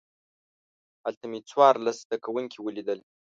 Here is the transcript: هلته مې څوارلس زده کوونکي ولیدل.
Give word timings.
هلته 1.03 1.25
مې 1.31 1.39
څوارلس 1.49 1.97
زده 2.05 2.17
کوونکي 2.25 2.57
ولیدل. 2.61 2.99